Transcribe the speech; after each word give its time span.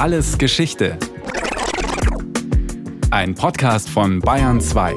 Alles 0.00 0.38
Geschichte. 0.38 0.96
Ein 3.10 3.34
Podcast 3.34 3.90
von 3.90 4.20
Bayern 4.20 4.58
2. 4.58 4.94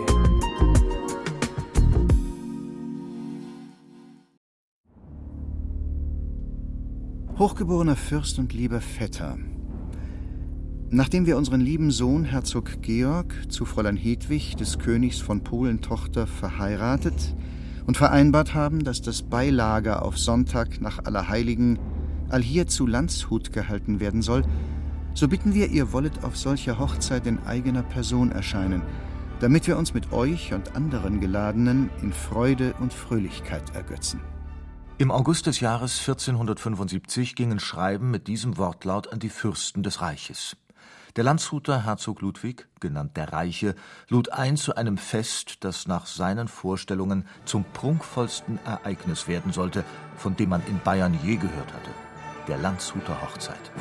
Hochgeborener 7.38 7.98
Fürst 7.98 8.40
und 8.40 8.54
lieber 8.54 8.80
Vetter, 8.80 9.38
nachdem 10.90 11.26
wir 11.26 11.36
unseren 11.36 11.60
lieben 11.60 11.92
Sohn 11.92 12.24
Herzog 12.24 12.82
Georg 12.82 13.34
zu 13.50 13.66
Fräulein 13.66 13.98
Hedwig 13.98 14.56
des 14.56 14.80
Königs 14.80 15.20
von 15.20 15.44
Polen 15.44 15.82
Tochter 15.82 16.28
verheiratet 16.28 17.36
und 17.86 17.98
vereinbart 17.98 18.54
haben, 18.54 18.86
dass 18.86 19.02
das 19.02 19.22
Beilager 19.22 20.06
auf 20.06 20.18
Sonntag 20.18 20.80
nach 20.80 21.04
Allerheiligen 21.04 21.78
allhier 22.30 22.68
zu 22.68 22.88
Landshut 22.88 23.52
gehalten 23.52 24.00
werden 24.00 24.22
soll, 24.22 24.44
so 25.14 25.28
bitten 25.28 25.54
wir, 25.54 25.70
ihr 25.70 25.92
wollet 25.92 26.24
auf 26.24 26.38
solcher 26.38 26.80
Hochzeit 26.80 27.28
in 27.28 27.44
eigener 27.46 27.84
Person 27.84 28.32
erscheinen, 28.32 28.82
damit 29.40 29.68
wir 29.68 29.78
uns 29.78 29.94
mit 29.94 30.12
euch 30.12 30.54
und 30.54 30.76
anderen 30.76 31.20
Geladenen 31.20 31.90
in 32.02 32.14
Freude 32.14 32.74
und 32.80 32.94
Fröhlichkeit 32.94 33.76
ergötzen. 33.76 34.22
Im 34.98 35.12
August 35.12 35.48
des 35.48 35.60
Jahres 35.60 36.00
1475 36.00 37.36
gingen 37.36 37.60
Schreiben 37.60 38.12
mit 38.12 38.28
diesem 38.28 38.58
Wortlaut 38.58 39.12
an 39.12 39.20
die 39.20 39.30
Fürsten 39.30 39.84
des 39.84 40.02
Reiches. 40.02 40.56
Der 41.16 41.24
Landshuter 41.24 41.86
Herzog 41.86 42.22
Ludwig, 42.22 42.68
genannt 42.80 43.18
der 43.18 43.34
Reiche, 43.34 43.76
lud 44.10 44.32
ein 44.32 44.58
zu 44.58 44.76
einem 44.76 44.98
Fest, 44.98 45.58
das 45.60 45.88
nach 45.88 46.08
seinen 46.08 46.48
Vorstellungen 46.48 47.28
zum 47.46 47.66
prunkvollsten 47.66 48.60
Ereignis 48.66 49.28
werden 49.28 49.52
sollte, 49.52 49.84
von 50.16 50.36
dem 50.36 50.50
man 50.50 50.66
in 50.68 50.80
Bayern 50.80 51.18
je 51.24 51.36
gehört 51.36 51.72
hatte, 51.74 51.92
der 52.48 52.58
Landshuter 52.58 53.22
Hochzeit. 53.22 53.72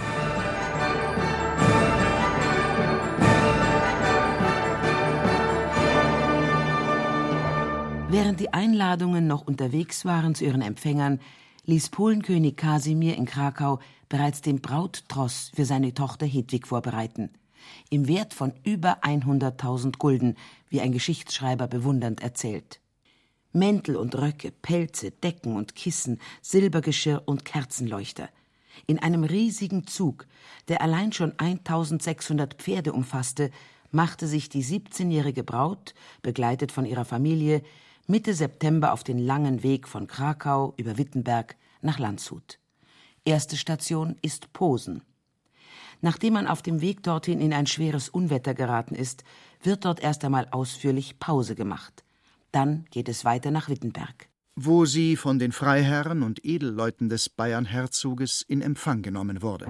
Während 8.13 8.41
die 8.41 8.53
Einladungen 8.53 9.27
noch 9.27 9.47
unterwegs 9.47 10.05
waren 10.05 10.35
zu 10.35 10.45
ihren 10.45 10.61
Empfängern, 10.61 11.19
ließ 11.65 11.89
Polenkönig 11.89 12.57
Kasimir 12.57 13.17
in 13.17 13.25
Krakau 13.25 13.81
bereits 14.11 14.43
den 14.43 14.61
Brauttross 14.61 15.51
für 15.55 15.65
seine 15.65 15.95
Tochter 15.95 16.27
Hedwig 16.27 16.67
vorbereiten. 16.67 17.31
Im 17.89 18.09
Wert 18.09 18.35
von 18.35 18.53
über 18.65 19.03
100.000 19.03 19.97
Gulden, 19.97 20.37
wie 20.69 20.83
ein 20.83 20.93
Geschichtsschreiber 20.93 21.69
bewundernd 21.69 22.21
erzählt. 22.21 22.81
Mäntel 23.55 23.97
und 23.97 24.15
Röcke, 24.15 24.51
Pelze, 24.51 25.11
Decken 25.11 25.57
und 25.57 25.75
Kissen, 25.75 26.21
Silbergeschirr 26.43 27.23
und 27.25 27.47
Kerzenleuchter. 27.47 28.29
In 28.87 28.99
einem 28.99 29.25
riesigen 29.25 29.87
Zug, 29.87 30.27
der 30.69 30.83
allein 30.83 31.15
schon 31.15 31.33
1600 31.39 32.53
Pferde 32.61 32.93
umfasste, 32.93 33.51
machte 33.91 34.27
sich 34.27 34.51
die 34.51 34.63
17-jährige 34.63 35.45
Braut, 35.45 35.95
begleitet 36.21 36.73
von 36.73 36.85
ihrer 36.85 37.07
Familie, 37.07 37.63
Mitte 38.09 38.35
September 38.35 38.93
auf 38.93 39.05
den 39.05 39.19
langen 39.19 39.63
Weg 39.63 39.87
von 39.87 40.09
Krakau 40.09 40.75
über 40.77 40.99
Wittenberg 40.99 41.57
nach 41.83 42.01
Landshut. 42.01 42.59
Erste 43.25 43.57
Station 43.57 44.17
ist 44.23 44.53
Posen. 44.53 45.03
Nachdem 46.01 46.33
man 46.33 46.49
auf 46.49 46.63
dem 46.63 46.81
Weg 46.81 47.05
dorthin 47.05 47.41
in 47.41 47.53
ein 47.53 47.69
schweres 47.69 48.09
Unwetter 48.09 48.55
geraten 48.55 48.97
ist, 48.97 49.23
wird 49.63 49.85
dort 49.85 50.01
erst 50.01 50.25
einmal 50.25 50.49
ausführlich 50.51 51.21
Pause 51.21 51.55
gemacht. 51.55 52.03
Dann 52.51 52.87
geht 52.91 53.09
es 53.09 53.25
weiter 53.25 53.53
nach 53.53 53.69
Wittenberg. 53.69 54.29
Wo 54.57 54.85
sie 54.85 55.17
von 55.17 55.39
den 55.39 55.53
Freiherren 55.53 56.25
und 56.25 56.45
Edelleuten 56.45 57.09
des 57.09 57.29
Bayernherzoges 57.29 58.43
in 58.43 58.63
Empfang 58.63 59.03
genommen 59.03 59.43
wurde. 59.43 59.67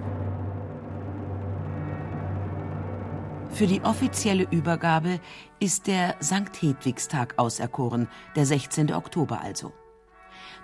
Für 3.53 3.67
die 3.67 3.83
offizielle 3.83 4.47
Übergabe 4.49 5.19
ist 5.59 5.85
der 5.85 6.15
Sankt 6.19 6.59
Hedwigstag 6.59 7.35
auserkoren, 7.37 8.07
der 8.35 8.47
16. 8.47 8.91
Oktober 8.91 9.41
also. 9.41 9.71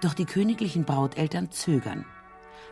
Doch 0.02 0.16
die 0.16 0.26
königlichen 0.26 0.86
Brauteltern 0.86 1.52
zögern. 1.52 2.04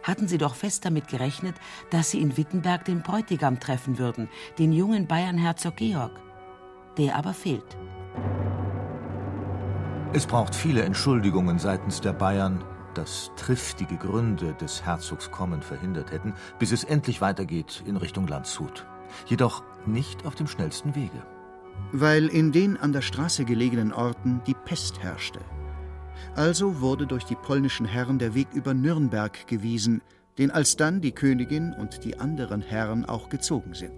Hatten 0.01 0.27
sie 0.27 0.39
doch 0.39 0.55
fest 0.55 0.85
damit 0.85 1.07
gerechnet, 1.07 1.55
dass 1.91 2.09
sie 2.09 2.19
in 2.19 2.35
Wittenberg 2.35 2.83
den 2.83 3.03
Bräutigam 3.03 3.59
treffen 3.59 3.99
würden, 3.99 4.27
den 4.57 4.73
jungen 4.73 5.05
Bayernherzog 5.05 5.75
Georg. 5.75 6.19
Der 6.97 7.15
aber 7.15 7.35
fehlt. 7.35 7.77
Es 10.13 10.25
braucht 10.25 10.55
viele 10.55 10.81
Entschuldigungen 10.81 11.59
seitens 11.59 12.01
der 12.01 12.13
Bayern, 12.13 12.63
dass 12.95 13.29
triftige 13.35 13.97
Gründe 13.97 14.55
des 14.55 14.83
Herzogs 14.83 15.29
Kommen 15.29 15.61
verhindert 15.61 16.11
hätten, 16.11 16.33
bis 16.57 16.71
es 16.71 16.83
endlich 16.83 17.21
weitergeht 17.21 17.83
in 17.85 17.97
Richtung 17.97 18.25
Landshut. 18.25 18.87
Jedoch 19.25 19.63
nicht 19.85 20.25
auf 20.25 20.35
dem 20.35 20.47
schnellsten 20.47 20.95
Wege. 20.95 21.25
Weil 21.91 22.27
in 22.27 22.51
den 22.51 22.77
an 22.77 22.91
der 22.93 23.01
Straße 23.01 23.45
gelegenen 23.45 23.93
Orten 23.93 24.41
die 24.47 24.55
Pest 24.65 25.01
herrschte. 25.01 25.39
Also 26.35 26.81
wurde 26.81 27.07
durch 27.07 27.23
die 27.23 27.35
polnischen 27.35 27.85
Herren 27.85 28.19
der 28.19 28.33
Weg 28.33 28.47
über 28.53 28.73
Nürnberg 28.73 29.47
gewiesen, 29.47 30.01
den 30.37 30.51
alsdann 30.51 31.01
die 31.01 31.11
Königin 31.11 31.73
und 31.73 32.03
die 32.03 32.19
anderen 32.19 32.61
Herren 32.61 33.05
auch 33.05 33.29
gezogen 33.29 33.73
sind. 33.73 33.93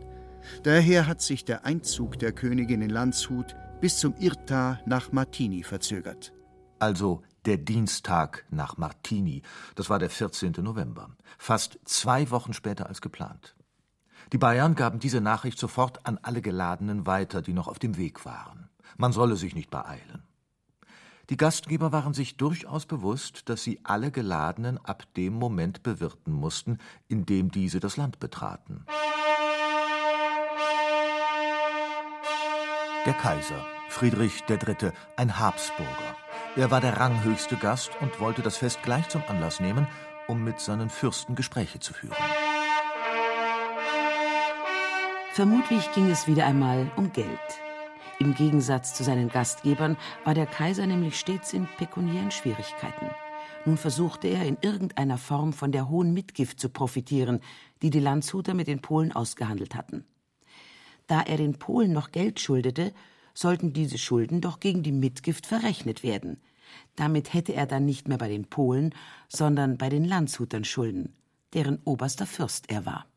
Daher 0.63 1.07
hat 1.07 1.21
sich 1.21 1.45
der 1.45 1.65
Einzug 1.65 2.17
der 2.19 2.31
Königin 2.31 2.81
in 2.81 2.89
Landshut 2.89 3.55
bis 3.81 3.97
zum 3.97 4.15
Irrtar 4.19 4.79
nach 4.85 5.11
Martini 5.11 5.63
verzögert. 5.63 6.33
Also 6.79 7.21
der 7.45 7.57
Dienstag 7.57 8.45
nach 8.49 8.77
Martini, 8.77 9.41
das 9.75 9.89
war 9.89 9.99
der 9.99 10.09
14. 10.09 10.53
November, 10.59 11.09
fast 11.37 11.79
zwei 11.85 12.29
Wochen 12.31 12.53
später 12.53 12.87
als 12.87 13.01
geplant. 13.01 13.55
Die 14.31 14.37
Bayern 14.37 14.75
gaben 14.75 14.99
diese 14.99 15.21
Nachricht 15.21 15.57
sofort 15.57 16.05
an 16.05 16.19
alle 16.21 16.41
Geladenen 16.41 17.05
weiter, 17.05 17.41
die 17.41 17.53
noch 17.53 17.67
auf 17.67 17.79
dem 17.79 17.97
Weg 17.97 18.25
waren. 18.25 18.69
Man 18.97 19.11
solle 19.11 19.35
sich 19.35 19.55
nicht 19.55 19.69
beeilen. 19.69 20.23
Die 21.29 21.37
Gastgeber 21.37 21.91
waren 21.91 22.15
sich 22.15 22.37
durchaus 22.37 22.87
bewusst, 22.87 23.49
dass 23.49 23.63
sie 23.63 23.79
alle 23.83 24.09
Geladenen 24.09 24.83
ab 24.83 25.03
dem 25.15 25.33
Moment 25.33 25.83
bewirten 25.83 26.33
mussten, 26.33 26.79
in 27.07 27.25
dem 27.27 27.51
diese 27.51 27.79
das 27.79 27.97
Land 27.97 28.19
betraten. 28.19 28.85
Der 33.05 33.13
Kaiser, 33.13 33.65
Friedrich 33.89 34.43
III., 34.49 34.91
ein 35.17 35.39
Habsburger. 35.39 36.15
Er 36.55 36.71
war 36.71 36.81
der 36.81 36.97
ranghöchste 36.97 37.57
Gast 37.57 37.91
und 38.01 38.19
wollte 38.19 38.41
das 38.41 38.57
Fest 38.57 38.81
gleich 38.81 39.07
zum 39.09 39.23
Anlass 39.27 39.59
nehmen, 39.59 39.87
um 40.27 40.43
mit 40.43 40.59
seinen 40.59 40.89
Fürsten 40.89 41.35
Gespräche 41.35 41.79
zu 41.79 41.93
führen. 41.93 42.17
Vermutlich 45.39 45.89
ging 45.93 46.11
es 46.11 46.27
wieder 46.27 46.45
einmal 46.45 46.91
um 46.97 47.13
Geld. 47.13 47.29
Im 48.19 48.35
Gegensatz 48.35 48.93
zu 48.93 49.05
seinen 49.05 49.29
Gastgebern 49.29 49.95
war 50.25 50.33
der 50.33 50.45
Kaiser 50.45 50.85
nämlich 50.85 51.17
stets 51.17 51.53
in 51.53 51.65
pekuniären 51.77 52.29
Schwierigkeiten. 52.29 53.05
Nun 53.65 53.77
versuchte 53.77 54.27
er 54.27 54.45
in 54.45 54.57
irgendeiner 54.59 55.17
Form 55.17 55.53
von 55.53 55.71
der 55.71 55.87
hohen 55.87 56.13
Mitgift 56.13 56.59
zu 56.59 56.67
profitieren, 56.67 57.39
die 57.81 57.89
die 57.89 58.01
Landshuter 58.01 58.53
mit 58.53 58.67
den 58.67 58.81
Polen 58.81 59.13
ausgehandelt 59.13 59.75
hatten. 59.75 60.03
Da 61.07 61.21
er 61.21 61.37
den 61.37 61.57
Polen 61.57 61.93
noch 61.93 62.11
Geld 62.11 62.41
schuldete, 62.41 62.91
sollten 63.33 63.71
diese 63.71 63.97
Schulden 63.97 64.41
doch 64.41 64.59
gegen 64.59 64.83
die 64.83 64.91
Mitgift 64.91 65.45
verrechnet 65.45 66.03
werden. 66.03 66.41
Damit 66.97 67.33
hätte 67.33 67.53
er 67.53 67.65
dann 67.65 67.85
nicht 67.85 68.09
mehr 68.09 68.17
bei 68.17 68.27
den 68.27 68.43
Polen, 68.43 68.93
sondern 69.29 69.77
bei 69.77 69.87
den 69.87 70.03
Landshutern 70.03 70.65
Schulden, 70.65 71.15
deren 71.53 71.79
oberster 71.85 72.25
Fürst 72.25 72.69
er 72.69 72.85
war. 72.85 73.08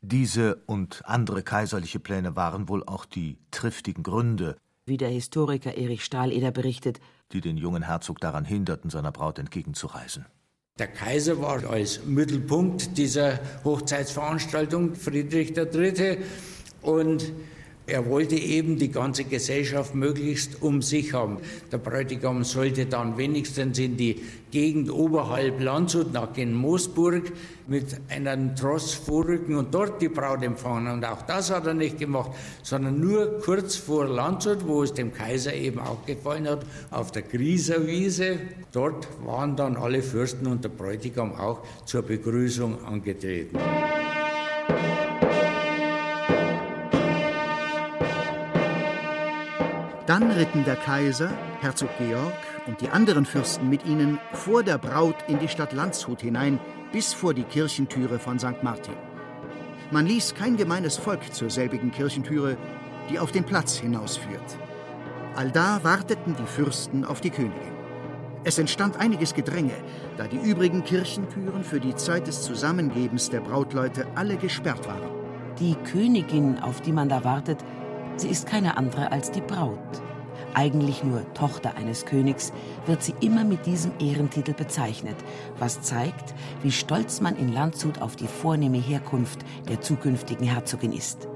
Diese 0.00 0.62
und 0.66 1.02
andere 1.04 1.42
kaiserliche 1.42 1.98
Pläne 1.98 2.36
waren 2.36 2.68
wohl 2.68 2.84
auch 2.84 3.04
die 3.04 3.38
triftigen 3.50 4.04
Gründe, 4.04 4.56
wie 4.86 4.96
der 4.96 5.08
Historiker 5.08 5.76
Erich 5.76 6.04
Stahleder 6.04 6.52
berichtet, 6.52 7.00
die 7.32 7.40
den 7.40 7.56
jungen 7.56 7.82
Herzog 7.82 8.20
daran 8.20 8.44
hinderten, 8.44 8.90
seiner 8.90 9.12
Braut 9.12 9.38
entgegenzureisen. 9.38 10.26
Der 10.78 10.86
Kaiser 10.86 11.42
war 11.42 11.68
als 11.68 12.04
Mittelpunkt 12.04 12.96
dieser 12.96 13.40
Hochzeitsveranstaltung 13.64 14.94
Friedrich 14.94 15.56
III. 15.56 16.18
und 16.82 17.32
er 17.88 18.06
wollte 18.06 18.36
eben 18.36 18.76
die 18.76 18.90
ganze 18.90 19.24
Gesellschaft 19.24 19.94
möglichst 19.94 20.62
um 20.62 20.82
sich 20.82 21.14
haben. 21.14 21.38
Der 21.72 21.78
Bräutigam 21.78 22.44
sollte 22.44 22.86
dann 22.86 23.16
wenigstens 23.16 23.78
in 23.78 23.96
die 23.96 24.22
Gegend 24.50 24.90
oberhalb 24.90 25.60
Landshut 25.60 26.12
nach 26.12 26.32
Genmoosburg 26.32 27.32
mit 27.66 27.84
einem 28.08 28.56
Tross 28.56 28.94
vorrücken 28.94 29.56
und 29.56 29.74
dort 29.74 30.00
die 30.00 30.08
Braut 30.08 30.42
empfangen. 30.42 30.92
Und 30.92 31.04
auch 31.04 31.22
das 31.22 31.50
hat 31.50 31.66
er 31.66 31.74
nicht 31.74 31.98
gemacht, 31.98 32.30
sondern 32.62 33.00
nur 33.00 33.38
kurz 33.40 33.76
vor 33.76 34.06
Landshut, 34.06 34.66
wo 34.66 34.82
es 34.82 34.92
dem 34.92 35.12
Kaiser 35.12 35.54
eben 35.54 35.78
auch 35.78 36.04
gefallen 36.06 36.48
hat, 36.48 36.64
auf 36.90 37.10
der 37.12 37.22
Grieserwiese. 37.22 38.38
Dort 38.72 39.08
waren 39.24 39.56
dann 39.56 39.76
alle 39.76 40.02
Fürsten 40.02 40.46
und 40.46 40.64
der 40.64 40.70
Bräutigam 40.70 41.34
auch 41.34 41.60
zur 41.84 42.02
Begrüßung 42.02 42.84
angetreten. 42.84 43.58
Dann 50.08 50.30
ritten 50.30 50.64
der 50.64 50.76
Kaiser, 50.76 51.30
Herzog 51.60 51.90
Georg 51.98 52.32
und 52.66 52.80
die 52.80 52.88
anderen 52.88 53.26
Fürsten 53.26 53.68
mit 53.68 53.84
ihnen 53.84 54.18
vor 54.32 54.62
der 54.62 54.78
Braut 54.78 55.16
in 55.28 55.38
die 55.38 55.48
Stadt 55.48 55.74
Landshut 55.74 56.22
hinein, 56.22 56.58
bis 56.92 57.12
vor 57.12 57.34
die 57.34 57.42
Kirchentüre 57.42 58.18
von 58.18 58.38
St. 58.38 58.62
Martin. 58.62 58.94
Man 59.90 60.06
ließ 60.06 60.34
kein 60.34 60.56
gemeines 60.56 60.96
Volk 60.96 61.34
zur 61.34 61.50
selbigen 61.50 61.90
Kirchentüre, 61.90 62.56
die 63.10 63.18
auf 63.18 63.32
den 63.32 63.44
Platz 63.44 63.76
hinausführt. 63.76 64.56
Allda 65.36 65.84
warteten 65.84 66.34
die 66.40 66.46
Fürsten 66.46 67.04
auf 67.04 67.20
die 67.20 67.28
Königin. 67.28 67.76
Es 68.44 68.58
entstand 68.58 68.96
einiges 68.96 69.34
Gedränge, 69.34 69.74
da 70.16 70.26
die 70.26 70.38
übrigen 70.38 70.84
Kirchentüren 70.84 71.62
für 71.62 71.80
die 71.80 71.94
Zeit 71.96 72.28
des 72.28 72.40
Zusammengebens 72.40 73.28
der 73.28 73.40
Brautleute 73.40 74.06
alle 74.14 74.38
gesperrt 74.38 74.88
waren. 74.88 75.10
Die 75.58 75.74
Königin, 75.74 76.58
auf 76.60 76.80
die 76.80 76.92
man 76.92 77.10
da 77.10 77.24
wartet, 77.24 77.62
sie 78.20 78.28
ist 78.28 78.46
keine 78.46 78.76
andere 78.76 79.12
als 79.12 79.30
die 79.30 79.40
Braut. 79.40 79.78
Eigentlich 80.54 81.04
nur 81.04 81.22
Tochter 81.34 81.76
eines 81.76 82.04
Königs, 82.04 82.52
wird 82.86 83.02
sie 83.02 83.14
immer 83.20 83.44
mit 83.44 83.66
diesem 83.66 83.92
Ehrentitel 84.00 84.54
bezeichnet, 84.54 85.16
was 85.58 85.82
zeigt, 85.82 86.34
wie 86.62 86.72
stolz 86.72 87.20
man 87.20 87.36
in 87.36 87.52
Landshut 87.52 88.00
auf 88.00 88.16
die 88.16 88.26
vornehme 88.26 88.78
Herkunft 88.78 89.40
der 89.68 89.80
zukünftigen 89.80 90.46
Herzogin 90.46 90.92
ist. 90.92 91.28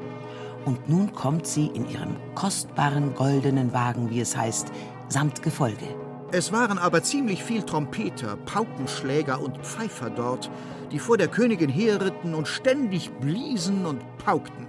Und 0.65 0.89
nun 0.89 1.13
kommt 1.13 1.47
sie 1.47 1.67
in 1.67 1.89
ihrem 1.89 2.17
kostbaren 2.35 3.15
goldenen 3.15 3.73
Wagen, 3.73 4.11
wie 4.11 4.21
es 4.21 4.37
heißt, 4.37 4.69
samt 5.09 5.43
Gefolge. 5.43 5.87
Es 6.31 6.51
waren 6.51 6.79
aber 6.79 7.03
ziemlich 7.03 7.45
viel 7.45 7.63
Trompeter, 7.63 8.37
Paukenschläger 8.47 9.41
und 9.41 9.59
Pfeifer 9.59 10.09
dort, 10.09 10.51
die 10.91 10.99
vor 10.99 11.19
der 11.19 11.29
Königin 11.29 11.69
herritten 11.69 12.35
und 12.35 12.49
ständig 12.49 13.11
bliesen 13.21 13.85
und 13.85 14.01
paukten. 14.19 14.67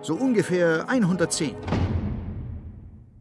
So 0.00 0.14
ungefähr 0.14 0.88
110. 0.88 1.54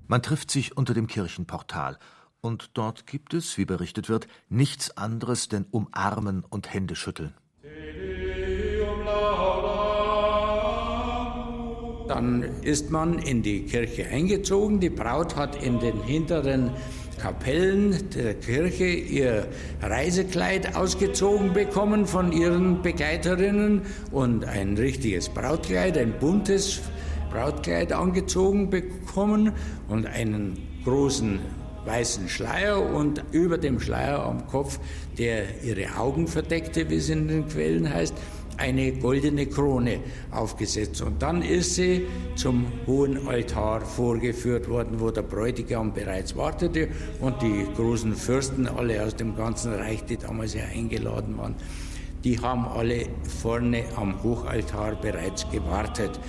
Man 0.08 0.22
trifft 0.22 0.52
sich 0.52 0.78
unter 0.78 0.94
dem 0.94 1.08
Kirchenportal, 1.08 1.98
und 2.40 2.78
dort 2.78 3.08
gibt 3.08 3.34
es, 3.34 3.58
wie 3.58 3.66
berichtet 3.66 4.10
wird, 4.10 4.28
nichts 4.48 4.96
anderes 4.96 5.50
denn 5.50 5.66
Umarmen 5.72 6.44
und 6.48 6.74
Händeschütteln. 6.74 7.34
Dann 12.08 12.44
ist 12.62 12.90
man 12.90 13.20
in 13.20 13.44
die 13.44 13.66
Kirche 13.66 14.08
eingezogen. 14.08 14.80
Die 14.80 14.90
Braut 14.90 15.36
hat 15.36 15.62
in 15.62 15.80
den 15.80 16.02
hinteren 16.04 16.72
Kapellen 17.18 18.10
der 18.16 18.36
Kirche 18.36 18.86
ihr 18.86 19.48
Reisekleid 19.82 20.76
ausgezogen 20.76 21.54
bekommen 21.54 22.06
von 22.06 22.32
ihren 22.32 22.82
Begleiterinnen 22.82 23.82
und 24.12 24.46
ein 24.46 24.78
richtiges 24.78 25.30
Brautkleid, 25.30 25.98
ein 25.98 26.14
buntes 26.20 26.82
Brautkleid 27.32 27.92
angezogen 27.92 28.70
bekommen 28.70 29.52
und 29.88 30.06
einen 30.06 30.58
großen 30.84 31.40
weißen 31.86 32.28
Schleier 32.30 32.94
und 32.94 33.24
über 33.32 33.58
dem 33.58 33.80
Schleier 33.80 34.24
am 34.24 34.46
Kopf, 34.48 34.80
der 35.18 35.64
ihre 35.64 35.98
Augen 35.98 36.28
verdeckte, 36.28 36.90
wie 36.90 36.98
es 36.98 37.10
in 37.10 37.28
den 37.28 37.48
Quellen 37.48 37.92
heißt, 37.92 38.14
eine 38.58 38.92
goldene 38.94 39.46
Krone 39.46 40.00
aufgesetzt. 40.32 41.02
Und 41.02 41.22
dann 41.22 41.42
ist 41.42 41.76
sie 41.76 42.08
zum 42.36 42.66
hohen 42.86 43.28
Altar 43.28 43.82
vorgeführt 43.82 44.68
worden, 44.70 45.00
wo 45.00 45.12
der 45.12 45.22
Bräutigam 45.22 45.94
bereits 45.94 46.36
wartete 46.36 46.90
und 47.22 47.42
die 47.42 47.66
großen 47.76 48.16
Fürsten, 48.16 48.68
alle 48.68 49.04
aus 49.04 49.16
dem 49.16 49.36
ganzen 49.36 49.74
Reich, 49.74 50.04
die 50.06 50.18
damals 50.18 50.54
ja 50.54 50.64
eingeladen 50.74 51.38
waren, 51.38 51.56
die 52.24 52.40
haben 52.40 52.66
alle 52.68 53.06
vorne 53.42 53.84
am 53.96 54.22
Hochaltar 54.24 54.96
bereits 54.96 55.50
gewartet. 55.50 56.20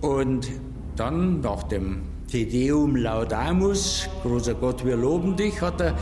Und 0.00 0.50
dann 0.96 1.40
nach 1.40 1.62
dem 1.64 2.02
Te 2.30 2.46
Deum 2.46 2.96
Laudamus, 2.96 4.08
großer 4.22 4.54
Gott, 4.54 4.84
wir 4.84 4.96
loben 4.96 5.36
dich, 5.36 5.60
hat 5.60 5.80
der 5.80 5.96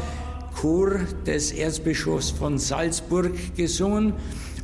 Chor 0.61 1.01
des 1.27 1.53
Erzbischofs 1.53 2.31
von 2.31 2.59
Salzburg 2.59 3.33
gesungen. 3.57 4.15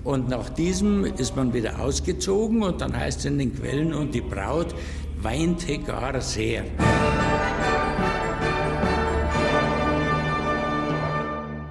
Und 0.06 0.28
nach 0.28 0.48
diesem 0.50 1.04
ist 1.04 1.34
man 1.34 1.52
wieder 1.52 1.80
ausgezogen 1.80 2.62
und 2.62 2.80
dann 2.80 2.96
heißt 2.96 3.18
es 3.18 3.24
in 3.24 3.38
den 3.38 3.52
Quellen, 3.52 3.92
und 3.92 4.14
die 4.14 4.20
Braut 4.20 4.72
weinte 5.20 5.80
gar 5.80 6.20
sehr. 6.20 6.62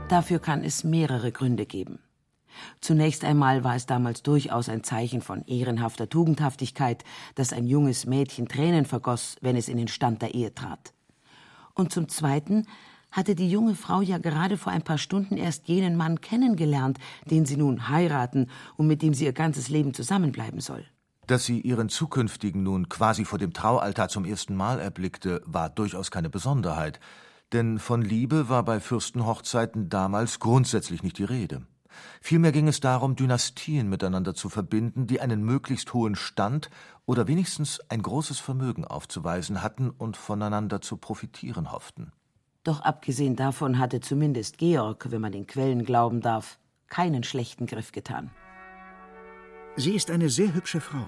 Dafür 0.10 0.40
kann 0.40 0.66
es 0.66 0.84
mehrere 0.84 1.32
Gründe 1.32 1.66
geben. 1.66 2.00
Zunächst 2.82 3.24
einmal 3.24 3.64
war 3.64 3.78
es 3.78 3.86
damals 3.86 4.22
durchaus 4.22 4.68
ein 4.68 4.84
Zeichen 4.84 5.22
von 5.22 5.46
ehrenhafter 5.46 6.10
Tugendhaftigkeit, 6.10 7.06
dass 7.36 7.54
ein 7.54 7.66
junges 7.66 8.06
Mädchen 8.06 8.50
Tränen 8.50 8.84
vergoss, 8.84 9.38
wenn 9.40 9.56
es 9.56 9.70
in 9.70 9.78
den 9.78 9.88
Stand 9.88 10.22
der 10.22 10.34
Ehe 10.34 10.54
trat. 10.54 10.94
Und 11.74 11.94
zum 11.94 12.10
Zweiten 12.10 12.68
hatte 13.16 13.34
die 13.34 13.50
junge 13.50 13.76
Frau 13.76 14.02
ja 14.02 14.18
gerade 14.18 14.58
vor 14.58 14.74
ein 14.74 14.82
paar 14.82 14.98
Stunden 14.98 15.38
erst 15.38 15.70
jenen 15.70 15.96
Mann 15.96 16.20
kennengelernt, 16.20 17.00
den 17.32 17.46
sie 17.46 17.56
nun 17.56 17.88
heiraten 17.88 18.50
und 18.76 18.88
mit 18.88 19.02
dem 19.02 19.14
sie 19.14 19.24
ihr 19.24 19.34
ganzes 19.34 19.70
Leben 19.70 19.94
zusammenbleiben 19.94 20.60
soll. 20.60 20.84
Dass 21.26 21.46
sie 21.46 21.62
ihren 21.62 21.88
zukünftigen 21.88 22.62
nun 22.62 22.90
quasi 22.90 23.24
vor 23.24 23.40
dem 23.40 23.54
Traualtar 23.54 24.10
zum 24.10 24.26
ersten 24.26 24.56
Mal 24.56 24.80
erblickte, 24.80 25.42
war 25.46 25.70
durchaus 25.70 26.12
keine 26.12 26.30
Besonderheit, 26.30 27.00
denn 27.54 27.80
von 27.80 28.02
Liebe 28.02 28.50
war 28.50 28.64
bei 28.64 28.82
Fürstenhochzeiten 28.82 29.88
damals 29.88 30.40
grundsätzlich 30.40 31.02
nicht 31.02 31.18
die 31.18 31.24
Rede. 31.24 31.66
Vielmehr 32.20 32.52
ging 32.52 32.68
es 32.68 32.82
darum, 32.82 33.16
Dynastien 33.16 33.88
miteinander 33.88 34.34
zu 34.34 34.50
verbinden, 34.50 35.08
die 35.08 35.22
einen 35.22 35.44
möglichst 35.44 35.94
hohen 35.94 36.16
Stand 36.16 36.70
oder 37.06 37.28
wenigstens 37.28 37.80
ein 37.88 38.02
großes 38.02 38.40
Vermögen 38.40 38.84
aufzuweisen 38.84 39.64
hatten 39.64 39.90
und 39.90 40.18
voneinander 40.18 40.82
zu 40.82 40.98
profitieren 40.98 41.72
hofften. 41.72 42.12
Doch 42.66 42.82
abgesehen 42.82 43.36
davon 43.36 43.78
hatte 43.78 44.02
zumindest 44.02 44.58
Georg, 44.58 45.12
wenn 45.12 45.22
man 45.22 45.32
den 45.32 45.46
Quellen 45.46 45.86
glauben 45.86 46.20
darf, 46.20 46.58
keinen 46.90 47.24
schlechten 47.24 47.68
Griff 47.68 47.92
getan. 47.92 48.32
Sie 49.76 49.94
ist 49.94 50.10
eine 50.10 50.30
sehr 50.30 50.54
hübsche 50.54 50.82
Frau 50.82 51.08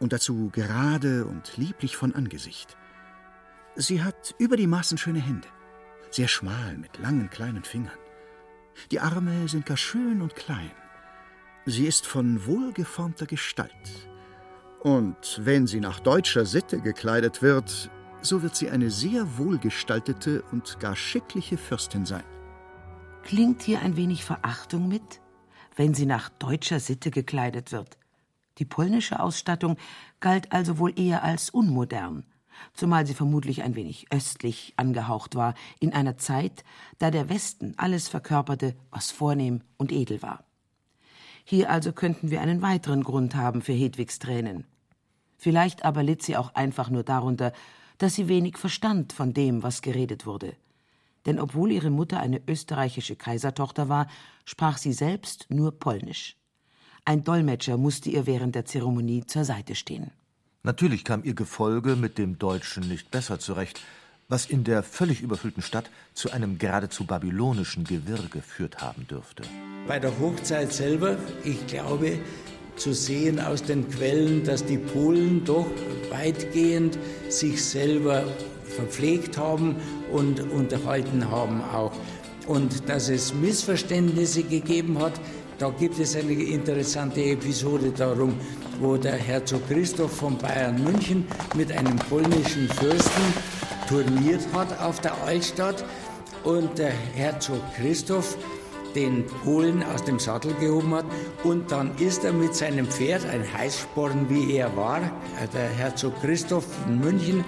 und 0.00 0.14
dazu 0.14 0.48
gerade 0.50 1.26
und 1.26 1.58
lieblich 1.58 1.96
von 1.96 2.14
Angesicht. 2.14 2.78
Sie 3.76 4.02
hat 4.02 4.34
über 4.38 4.56
die 4.56 4.66
Maßen 4.66 4.96
schöne 4.96 5.20
Hände, 5.20 5.48
sehr 6.10 6.28
schmal 6.28 6.78
mit 6.78 6.98
langen 6.98 7.28
kleinen 7.28 7.64
Fingern. 7.64 7.98
Die 8.90 9.00
Arme 9.00 9.46
sind 9.48 9.66
gar 9.66 9.76
schön 9.76 10.22
und 10.22 10.34
klein. 10.34 10.70
Sie 11.66 11.86
ist 11.86 12.06
von 12.06 12.46
wohlgeformter 12.46 13.26
Gestalt. 13.26 14.08
Und 14.80 15.40
wenn 15.42 15.66
sie 15.66 15.80
nach 15.80 16.00
deutscher 16.00 16.46
Sitte 16.46 16.80
gekleidet 16.80 17.42
wird, 17.42 17.90
so 18.24 18.42
wird 18.42 18.56
sie 18.56 18.70
eine 18.70 18.90
sehr 18.90 19.38
wohlgestaltete 19.38 20.42
und 20.50 20.80
gar 20.80 20.96
schickliche 20.96 21.58
Fürstin 21.58 22.06
sein. 22.06 22.24
Klingt 23.22 23.62
hier 23.62 23.80
ein 23.80 23.96
wenig 23.96 24.24
Verachtung 24.24 24.88
mit, 24.88 25.20
wenn 25.76 25.94
sie 25.94 26.06
nach 26.06 26.28
deutscher 26.30 26.80
Sitte 26.80 27.10
gekleidet 27.10 27.72
wird? 27.72 27.98
Die 28.58 28.64
polnische 28.64 29.20
Ausstattung 29.20 29.76
galt 30.20 30.52
also 30.52 30.78
wohl 30.78 30.98
eher 30.98 31.22
als 31.22 31.50
unmodern, 31.50 32.24
zumal 32.72 33.06
sie 33.06 33.14
vermutlich 33.14 33.62
ein 33.62 33.74
wenig 33.74 34.06
östlich 34.12 34.72
angehaucht 34.76 35.34
war, 35.34 35.54
in 35.80 35.92
einer 35.92 36.16
Zeit, 36.16 36.64
da 36.98 37.10
der 37.10 37.28
Westen 37.28 37.74
alles 37.76 38.08
verkörperte, 38.08 38.74
was 38.90 39.10
vornehm 39.10 39.62
und 39.76 39.92
edel 39.92 40.22
war. 40.22 40.44
Hier 41.44 41.70
also 41.70 41.92
könnten 41.92 42.30
wir 42.30 42.40
einen 42.40 42.62
weiteren 42.62 43.02
Grund 43.02 43.34
haben 43.34 43.60
für 43.60 43.72
Hedwigs 43.74 44.18
Tränen. 44.18 44.66
Vielleicht 45.36 45.84
aber 45.84 46.02
litt 46.02 46.22
sie 46.22 46.36
auch 46.38 46.54
einfach 46.54 46.88
nur 46.88 47.02
darunter, 47.02 47.52
dass 47.98 48.14
sie 48.14 48.28
wenig 48.28 48.58
verstand 48.58 49.12
von 49.12 49.32
dem, 49.32 49.62
was 49.62 49.82
geredet 49.82 50.26
wurde. 50.26 50.54
Denn 51.26 51.40
obwohl 51.40 51.72
ihre 51.72 51.90
Mutter 51.90 52.20
eine 52.20 52.40
österreichische 52.46 53.16
Kaisertochter 53.16 53.88
war, 53.88 54.08
sprach 54.44 54.78
sie 54.78 54.92
selbst 54.92 55.46
nur 55.48 55.72
Polnisch. 55.72 56.36
Ein 57.04 57.24
Dolmetscher 57.24 57.76
musste 57.76 58.10
ihr 58.10 58.26
während 58.26 58.54
der 58.54 58.64
Zeremonie 58.64 59.26
zur 59.26 59.44
Seite 59.44 59.74
stehen. 59.74 60.10
Natürlich 60.62 61.04
kam 61.04 61.22
ihr 61.24 61.34
Gefolge 61.34 61.96
mit 61.96 62.16
dem 62.16 62.38
Deutschen 62.38 62.88
nicht 62.88 63.10
besser 63.10 63.38
zurecht, 63.38 63.80
was 64.28 64.46
in 64.46 64.64
der 64.64 64.82
völlig 64.82 65.20
überfüllten 65.20 65.62
Stadt 65.62 65.90
zu 66.14 66.30
einem 66.30 66.58
geradezu 66.58 67.04
babylonischen 67.04 67.84
Gewirr 67.84 68.26
geführt 68.30 68.80
haben 68.80 69.06
dürfte. 69.06 69.42
Bei 69.86 69.98
der 69.98 70.18
Hochzeit 70.18 70.72
selber, 70.72 71.18
ich 71.44 71.66
glaube, 71.66 72.18
zu 72.76 72.92
sehen 72.92 73.40
aus 73.40 73.62
den 73.62 73.88
Quellen, 73.88 74.44
dass 74.44 74.64
die 74.64 74.78
Polen 74.78 75.44
doch 75.44 75.66
weitgehend 76.10 76.98
sich 77.28 77.62
selber 77.62 78.24
verpflegt 78.64 79.38
haben 79.38 79.76
und 80.12 80.40
unterhalten 80.52 81.30
haben 81.30 81.62
auch. 81.62 81.92
Und 82.46 82.88
dass 82.88 83.08
es 83.08 83.32
Missverständnisse 83.32 84.42
gegeben 84.42 84.98
hat, 84.98 85.14
da 85.58 85.70
gibt 85.70 85.98
es 85.98 86.16
eine 86.16 86.32
interessante 86.32 87.22
Episode 87.22 87.92
darum, 87.96 88.34
wo 88.80 88.96
der 88.96 89.14
Herzog 89.14 89.66
Christoph 89.68 90.16
von 90.16 90.36
Bayern 90.36 90.82
München 90.82 91.26
mit 91.54 91.70
einem 91.70 91.96
polnischen 91.96 92.68
Fürsten 92.68 93.22
turniert 93.88 94.42
hat 94.52 94.80
auf 94.80 95.00
der 95.00 95.14
Altstadt 95.22 95.84
und 96.42 96.76
der 96.76 96.90
Herzog 97.14 97.60
Christoph 97.76 98.36
den 98.94 99.24
Polen 99.44 99.82
aus 99.82 100.04
dem 100.04 100.18
Sattel 100.18 100.54
gehoben 100.54 100.94
hat. 100.94 101.06
Und 101.42 101.70
dann 101.70 101.90
ist 101.98 102.24
er 102.24 102.32
mit 102.32 102.54
seinem 102.54 102.86
Pferd, 102.86 103.26
ein 103.26 103.44
Heißsporn 103.52 104.28
wie 104.28 104.56
er 104.56 104.76
war, 104.76 105.00
der 105.52 105.68
Herzog 105.68 106.20
Christoph 106.20 106.66
von 106.82 107.00
München, 107.00 107.44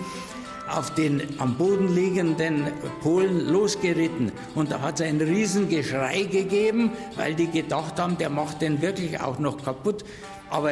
auf 0.68 0.92
den 0.94 1.22
am 1.38 1.56
Boden 1.56 1.94
liegenden 1.94 2.66
Polen 3.00 3.48
losgeritten. 3.48 4.32
Und 4.54 4.72
da 4.72 4.80
hat 4.80 5.00
es 5.00 5.06
ein 5.06 5.20
Riesengeschrei 5.20 6.24
gegeben, 6.24 6.90
weil 7.16 7.34
die 7.34 7.48
gedacht 7.48 8.00
haben, 8.00 8.18
der 8.18 8.30
macht 8.30 8.62
den 8.62 8.82
wirklich 8.82 9.20
auch 9.20 9.38
noch 9.38 9.62
kaputt. 9.62 10.04
Aber 10.50 10.70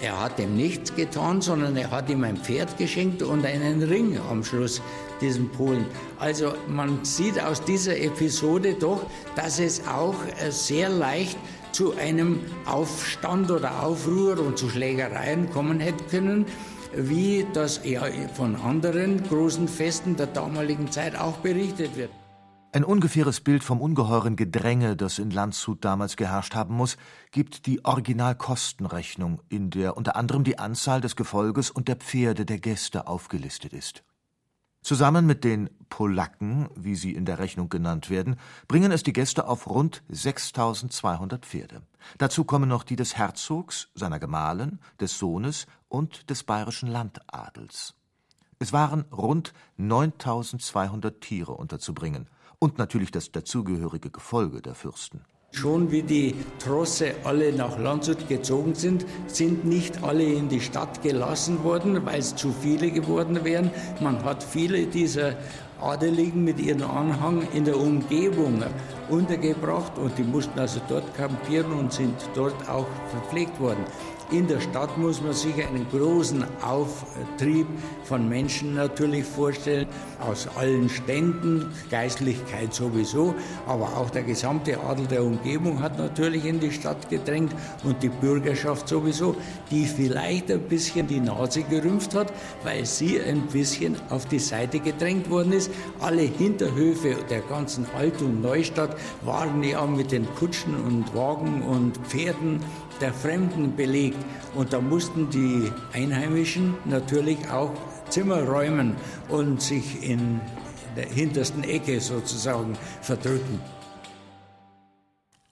er 0.00 0.20
hat 0.20 0.38
ihm 0.38 0.56
nichts 0.56 0.94
getan, 0.94 1.40
sondern 1.40 1.76
er 1.76 1.90
hat 1.90 2.10
ihm 2.10 2.24
ein 2.24 2.36
Pferd 2.36 2.76
geschenkt 2.76 3.22
und 3.22 3.46
einen 3.46 3.82
Ring 3.82 4.18
am 4.30 4.42
Schluss, 4.42 4.82
diesem 5.20 5.48
Polen. 5.50 5.86
Also 6.18 6.54
man 6.68 7.04
sieht 7.04 7.42
aus 7.42 7.62
dieser 7.62 7.98
Episode 7.98 8.74
doch, 8.74 9.06
dass 9.36 9.58
es 9.58 9.86
auch 9.86 10.16
äh, 10.40 10.50
sehr 10.50 10.88
leicht 10.88 11.38
zu 11.72 11.96
einem 11.96 12.40
Aufstand 12.66 13.50
oder 13.50 13.82
Aufruhr 13.82 14.38
und 14.38 14.58
zu 14.58 14.68
Schlägereien 14.68 15.50
kommen 15.50 15.80
hätte 15.80 16.04
können, 16.04 16.46
wie 16.94 17.46
das 17.52 17.80
ja 17.84 18.02
von 18.34 18.56
anderen 18.56 19.22
großen 19.24 19.66
Festen 19.66 20.16
der 20.16 20.28
damaligen 20.28 20.90
Zeit 20.90 21.18
auch 21.18 21.38
berichtet 21.38 21.96
wird. 21.96 22.10
Ein 22.74 22.84
ungefähres 22.84 23.40
Bild 23.40 23.62
vom 23.62 23.80
ungeheuren 23.80 24.34
Gedränge, 24.34 24.96
das 24.96 25.20
in 25.20 25.30
Landshut 25.30 25.84
damals 25.84 26.16
geherrscht 26.16 26.56
haben 26.56 26.74
muss, 26.74 26.96
gibt 27.30 27.66
die 27.66 27.84
Originalkostenrechnung, 27.84 29.40
in 29.48 29.70
der 29.70 29.96
unter 29.96 30.16
anderem 30.16 30.42
die 30.42 30.58
Anzahl 30.58 31.00
des 31.00 31.14
Gefolges 31.14 31.70
und 31.70 31.86
der 31.86 31.94
Pferde 31.94 32.44
der 32.44 32.58
Gäste 32.58 33.06
aufgelistet 33.06 33.72
ist. 33.72 34.02
Zusammen 34.84 35.24
mit 35.24 35.44
den 35.44 35.70
Polacken, 35.88 36.68
wie 36.76 36.94
sie 36.94 37.14
in 37.14 37.24
der 37.24 37.38
Rechnung 37.38 37.70
genannt 37.70 38.10
werden, 38.10 38.36
bringen 38.68 38.92
es 38.92 39.02
die 39.02 39.14
Gäste 39.14 39.48
auf 39.48 39.66
rund 39.66 40.02
6200 40.10 41.46
Pferde. 41.46 41.80
Dazu 42.18 42.44
kommen 42.44 42.68
noch 42.68 42.82
die 42.82 42.94
des 42.94 43.16
Herzogs, 43.16 43.88
seiner 43.94 44.18
Gemahlin, 44.18 44.78
des 45.00 45.18
Sohnes 45.18 45.66
und 45.88 46.28
des 46.28 46.44
bayerischen 46.44 46.90
Landadels. 46.90 47.94
Es 48.58 48.74
waren 48.74 49.06
rund 49.10 49.54
9200 49.78 51.18
Tiere 51.18 51.52
unterzubringen, 51.52 52.28
und 52.58 52.76
natürlich 52.76 53.10
das 53.10 53.32
dazugehörige 53.32 54.10
Gefolge 54.10 54.60
der 54.60 54.74
Fürsten. 54.74 55.24
Schon 55.54 55.92
wie 55.92 56.02
die 56.02 56.34
Trosse 56.58 57.14
alle 57.22 57.52
nach 57.52 57.78
Landshut 57.78 58.28
gezogen 58.28 58.74
sind, 58.74 59.06
sind 59.28 59.64
nicht 59.64 60.02
alle 60.02 60.24
in 60.24 60.48
die 60.48 60.60
Stadt 60.60 61.00
gelassen 61.00 61.62
worden, 61.62 62.04
weil 62.04 62.18
es 62.18 62.34
zu 62.34 62.52
viele 62.52 62.90
geworden 62.90 63.44
wären. 63.44 63.70
Man 64.00 64.24
hat 64.24 64.42
viele 64.42 64.84
dieser 64.86 65.36
Adeligen 65.80 66.42
mit 66.42 66.58
ihrem 66.58 66.82
Anhang 66.82 67.46
in 67.54 67.64
der 67.64 67.78
Umgebung 67.78 68.64
untergebracht 69.08 69.96
und 69.96 70.18
die 70.18 70.24
mussten 70.24 70.58
also 70.58 70.80
dort 70.88 71.14
kampieren 71.14 71.72
und 71.72 71.92
sind 71.92 72.16
dort 72.34 72.68
auch 72.68 72.86
verpflegt 73.10 73.60
worden. 73.60 73.84
In 74.34 74.48
der 74.48 74.60
Stadt 74.60 74.98
muss 74.98 75.22
man 75.22 75.32
sich 75.32 75.54
einen 75.64 75.86
großen 75.92 76.44
Auftrieb 76.60 77.68
von 78.02 78.28
Menschen 78.28 78.74
natürlich 78.74 79.22
vorstellen, 79.22 79.86
aus 80.18 80.48
allen 80.56 80.88
Ständen, 80.88 81.72
Geistlichkeit 81.88 82.74
sowieso, 82.74 83.32
aber 83.68 83.96
auch 83.96 84.10
der 84.10 84.24
gesamte 84.24 84.80
Adel 84.80 85.06
der 85.06 85.22
Umgebung 85.22 85.80
hat 85.80 85.98
natürlich 85.98 86.46
in 86.46 86.58
die 86.58 86.72
Stadt 86.72 87.08
gedrängt 87.08 87.54
und 87.84 88.02
die 88.02 88.08
Bürgerschaft 88.08 88.88
sowieso, 88.88 89.36
die 89.70 89.86
vielleicht 89.86 90.50
ein 90.50 90.62
bisschen 90.62 91.06
die 91.06 91.20
Nase 91.20 91.62
gerümpft 91.62 92.16
hat, 92.16 92.32
weil 92.64 92.84
sie 92.86 93.20
ein 93.20 93.42
bisschen 93.42 93.94
auf 94.10 94.26
die 94.26 94.40
Seite 94.40 94.80
gedrängt 94.80 95.30
worden 95.30 95.52
ist. 95.52 95.70
Alle 96.00 96.22
Hinterhöfe 96.22 97.14
der 97.30 97.42
ganzen 97.42 97.86
Alt- 97.96 98.20
und 98.20 98.42
Neustadt 98.42 98.96
waren 99.22 99.62
ja 99.62 99.86
mit 99.86 100.10
den 100.10 100.26
Kutschen 100.34 100.74
und 100.74 101.14
Wagen 101.14 101.62
und 101.62 101.96
Pferden 101.98 102.58
der 103.00 103.12
Fremden 103.12 103.76
belegt. 103.76 104.18
Und 104.54 104.72
da 104.72 104.80
mussten 104.80 105.30
die 105.30 105.70
Einheimischen 105.92 106.74
natürlich 106.84 107.50
auch 107.50 107.72
Zimmer 108.08 108.42
räumen 108.42 108.96
und 109.28 109.60
sich 109.60 110.02
in 110.08 110.40
der 110.96 111.06
hintersten 111.06 111.64
Ecke 111.64 112.00
sozusagen 112.00 112.76
verdrücken. 113.02 113.60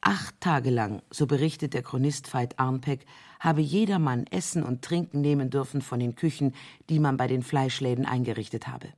Acht 0.00 0.40
Tage 0.40 0.70
lang, 0.70 1.00
so 1.10 1.26
berichtet 1.26 1.74
der 1.74 1.82
Chronist 1.82 2.34
Veit 2.34 2.58
Arnpeck, 2.58 3.06
habe 3.38 3.60
jedermann 3.60 4.26
Essen 4.26 4.64
und 4.64 4.82
Trinken 4.82 5.20
nehmen 5.20 5.48
dürfen 5.48 5.80
von 5.80 6.00
den 6.00 6.16
Küchen, 6.16 6.54
die 6.90 6.98
man 6.98 7.16
bei 7.16 7.28
den 7.28 7.42
Fleischläden 7.42 8.04
eingerichtet 8.04 8.66
habe. 8.66 8.88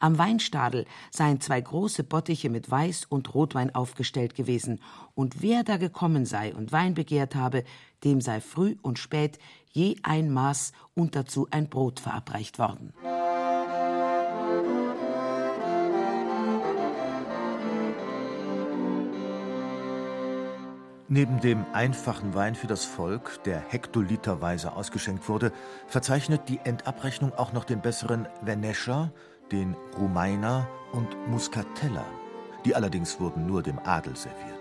Am 0.00 0.18
Weinstadel 0.18 0.86
seien 1.10 1.40
zwei 1.40 1.60
große 1.60 2.04
Bottiche 2.04 2.50
mit 2.50 2.70
Weiß 2.70 3.04
und 3.04 3.34
Rotwein 3.34 3.74
aufgestellt 3.74 4.34
gewesen, 4.34 4.80
und 5.14 5.42
wer 5.42 5.64
da 5.64 5.76
gekommen 5.76 6.26
sei 6.26 6.54
und 6.54 6.72
Wein 6.72 6.94
begehrt 6.94 7.34
habe, 7.34 7.64
dem 8.04 8.20
sei 8.20 8.40
früh 8.40 8.76
und 8.82 8.98
spät 8.98 9.38
je 9.70 9.96
ein 10.02 10.30
Maß 10.30 10.72
und 10.94 11.16
dazu 11.16 11.48
ein 11.50 11.68
Brot 11.68 12.00
verabreicht 12.00 12.58
worden. 12.58 12.92
Neben 21.08 21.38
dem 21.38 21.66
einfachen 21.72 22.34
Wein 22.34 22.54
für 22.54 22.66
das 22.66 22.86
Volk, 22.86 23.42
der 23.44 23.60
hektoliterweise 23.60 24.72
ausgeschenkt 24.72 25.28
wurde, 25.28 25.52
verzeichnet 25.86 26.48
die 26.48 26.58
Endabrechnung 26.64 27.34
auch 27.34 27.52
noch 27.52 27.64
den 27.64 27.82
besseren 27.82 28.26
Venescher, 28.40 29.12
den 29.50 29.76
Rumeiner 29.98 30.68
und 30.92 31.16
Muscatella. 31.28 32.04
Die 32.64 32.74
allerdings 32.74 33.20
wurden 33.20 33.46
nur 33.46 33.62
dem 33.62 33.78
Adel 33.78 34.16
serviert. 34.16 34.54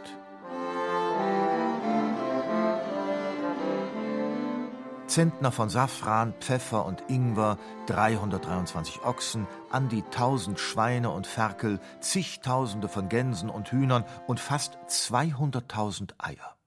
Zentner 5.13 5.51
von 5.51 5.69
Safran, 5.69 6.33
Pfeffer 6.39 6.85
und 6.85 7.03
Ingwer, 7.07 7.59
323 7.85 9.03
Ochsen, 9.03 9.45
an 9.69 9.87
die 9.87 10.01
1000 10.01 10.59
Schweine 10.59 11.11
und 11.11 11.27
Ferkel, 11.27 11.79
zigtausende 11.99 12.87
von 12.87 13.09
Gänsen 13.09 13.51
und 13.51 13.71
Hühnern 13.71 14.05
und 14.25 14.39
fast 14.39 14.79
200.000 14.87 16.13
Eier. 16.17 16.57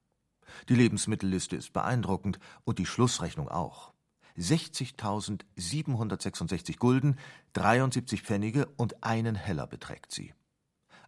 Die 0.69 0.75
Lebensmittelliste 0.75 1.57
ist 1.57 1.73
beeindruckend 1.73 2.39
und 2.63 2.79
die 2.79 2.85
Schlussrechnung 2.85 3.49
auch. 3.49 3.91
60.766 4.37 6.77
Gulden, 6.77 7.17
73 7.53 8.21
Pfennige 8.21 8.67
und 8.77 9.03
einen 9.03 9.35
Heller 9.35 9.67
beträgt 9.67 10.11
sie. 10.11 10.33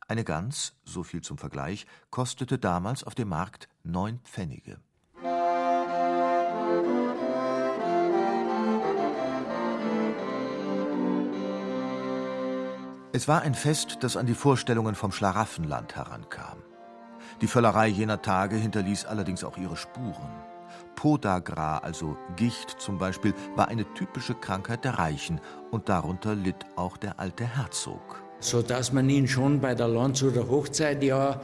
Eine 0.07 0.23
Gans, 0.23 0.73
so 0.83 1.03
viel 1.03 1.21
zum 1.21 1.37
Vergleich, 1.37 1.85
kostete 2.09 2.57
damals 2.57 3.03
auf 3.03 3.13
dem 3.13 3.29
Markt 3.29 3.69
neun 3.83 4.19
Pfennige. 4.23 4.79
Es 13.11 13.27
war 13.27 13.41
ein 13.41 13.53
Fest, 13.53 13.97
das 14.01 14.17
an 14.17 14.25
die 14.25 14.33
Vorstellungen 14.33 14.95
vom 14.95 15.11
Schlaraffenland 15.11 15.95
herankam. 15.95 16.57
Die 17.41 17.47
Völlerei 17.47 17.87
jener 17.87 18.21
Tage 18.21 18.55
hinterließ 18.55 19.05
allerdings 19.05 19.43
auch 19.43 19.57
ihre 19.57 19.77
Spuren. 19.77 20.48
Podagra, 20.95 21.79
also 21.79 22.17
Gicht 22.35 22.75
zum 22.79 22.97
Beispiel, 22.97 23.33
war 23.55 23.67
eine 23.67 23.85
typische 23.93 24.35
Krankheit 24.35 24.85
der 24.85 24.99
Reichen 24.99 25.39
und 25.71 25.89
darunter 25.89 26.35
litt 26.35 26.65
auch 26.75 26.97
der 26.97 27.19
alte 27.19 27.45
Herzog. 27.45 28.21
So 28.39 28.61
dass 28.61 28.93
man 28.93 29.09
ihn 29.09 29.27
schon 29.27 29.59
bei 29.59 29.75
der 29.75 29.87
Landshuter 29.87 30.47
Hochzeit 30.47 31.03
ja 31.03 31.41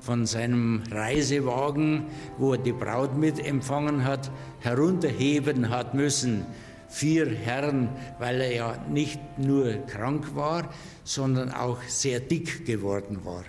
von 0.00 0.26
seinem 0.26 0.82
Reisewagen, 0.90 2.06
wo 2.38 2.52
er 2.52 2.58
die 2.58 2.72
Braut 2.72 3.16
mit 3.16 3.44
empfangen 3.44 4.04
hat, 4.04 4.30
herunterheben 4.60 5.70
hat 5.70 5.94
müssen. 5.94 6.46
Vier 6.88 7.26
Herren, 7.26 7.90
weil 8.18 8.40
er 8.40 8.54
ja 8.54 8.76
nicht 8.88 9.20
nur 9.36 9.72
krank 9.86 10.34
war, 10.34 10.70
sondern 11.04 11.52
auch 11.52 11.82
sehr 11.82 12.20
dick 12.20 12.64
geworden 12.64 13.24
war. 13.24 13.44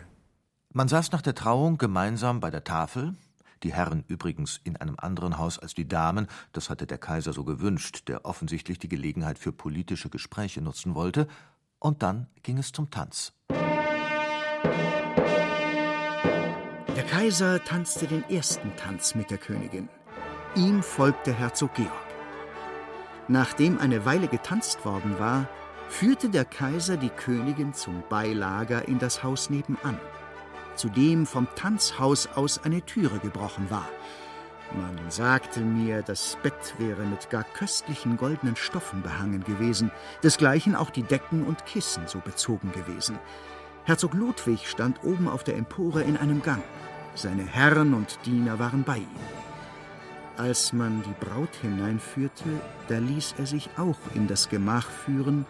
Man 0.74 0.88
saß 0.88 1.12
nach 1.14 1.22
der 1.22 1.36
Trauung 1.36 1.78
gemeinsam 1.78 2.42
bei 2.42 2.52
der 2.52 2.64
Tafel, 2.64 3.16
die 3.64 3.74
Herren 3.74 4.04
übrigens 4.08 4.60
in 4.64 4.78
einem 4.78 4.96
anderen 4.98 5.38
Haus 5.38 5.60
als 5.60 5.74
die 5.74 5.88
Damen, 5.88 6.28
das 6.54 6.70
hatte 6.70 6.88
der 6.88 6.98
Kaiser 6.98 7.34
so 7.34 7.44
gewünscht, 7.44 8.08
der 8.08 8.26
offensichtlich 8.26 8.80
die 8.80 8.90
Gelegenheit 8.90 9.40
für 9.40 9.52
politische 9.52 10.10
Gespräche 10.10 10.62
nutzen 10.62 10.96
wollte, 10.96 11.28
und 11.80 12.04
dann 12.04 12.28
ging 12.44 12.58
es 12.58 12.72
zum 12.72 12.90
Tanz. 12.92 13.34
Der 16.96 17.06
Kaiser 17.10 17.64
tanzte 17.64 18.08
den 18.08 18.24
ersten 18.30 18.76
Tanz 18.76 19.16
mit 19.16 19.32
der 19.32 19.38
Königin. 19.38 19.88
Ihm 20.56 20.84
folgte 20.84 21.34
Herzog 21.34 21.74
Georg. 21.76 21.92
Nachdem 23.28 23.78
eine 23.80 24.06
Weile 24.06 24.28
getanzt 24.28 24.84
worden 24.86 25.20
war, 25.20 25.48
führte 25.88 26.30
der 26.30 26.46
Kaiser 26.46 26.98
die 26.98 27.10
Königin 27.10 27.74
zum 27.74 28.04
Beilager 28.10 28.88
in 28.88 29.00
das 29.00 29.24
Haus 29.24 29.50
nebenan 29.50 30.00
zu 30.80 30.90
dem 30.90 31.26
vom 31.26 31.48
Tanzhaus 31.56 32.28
aus 32.36 32.64
eine 32.64 32.82
Türe 32.82 33.20
gebrochen 33.20 33.70
war. 33.70 33.88
Man 34.74 34.98
sagte 35.10 35.60
mir, 35.60 36.02
das 36.02 36.38
Bett 36.42 36.76
wäre 36.78 37.04
mit 37.04 37.30
gar 37.30 37.44
köstlichen 37.44 38.18
goldenen 38.18 38.56
Stoffen 38.56 39.02
behangen 39.02 39.44
gewesen, 39.44 39.92
desgleichen 40.24 40.76
auch 40.76 40.90
die 40.90 41.04
Decken 41.04 41.44
und 41.44 41.66
Kissen 41.66 42.04
so 42.08 42.20
bezogen 42.20 42.72
gewesen. 42.72 43.20
Herzog 43.84 44.14
Ludwig 44.14 44.70
stand 44.70 45.04
oben 45.04 45.28
auf 45.28 45.44
der 45.44 45.58
Empore 45.58 46.04
in 46.04 46.18
einem 46.18 46.42
Gang. 46.42 46.64
Seine 47.16 47.44
Herren 47.44 47.94
und 47.94 48.20
Diener 48.26 48.60
waren 48.60 48.84
bei 48.84 48.98
ihm. 48.98 49.08
Als 50.38 50.72
man 50.72 51.04
die 51.04 51.26
Braut 51.26 51.54
hineinführte, 51.62 52.46
da 52.88 53.00
ließ 53.00 53.36
er 53.38 53.46
sich 53.46 53.70
auch 53.78 53.98
in 54.16 54.28
das 54.28 54.48
Gemach 54.48 54.88
führen 54.88 55.46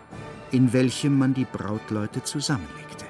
in 0.51 0.73
welchem 0.73 1.17
man 1.17 1.33
die 1.33 1.45
Brautleute 1.45 2.23
zusammenlegte. 2.23 3.05